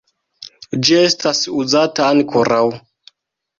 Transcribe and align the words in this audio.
Ĝi 0.87 0.97
estas 1.09 1.43
uzata 1.59 2.09
ankoraŭ. 2.17 2.65